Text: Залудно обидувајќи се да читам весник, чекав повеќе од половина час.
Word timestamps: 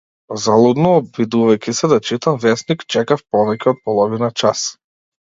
Залудно 0.43 0.93
обидувајќи 1.01 1.73
се 1.79 1.89
да 1.91 1.99
читам 2.11 2.39
весник, 2.45 2.81
чекав 2.97 3.21
повеќе 3.37 3.71
од 3.73 3.83
половина 3.91 4.31
час. 4.45 4.65